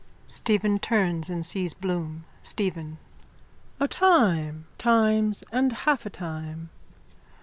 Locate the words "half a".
5.73-6.09